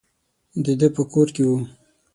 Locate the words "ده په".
0.79-1.01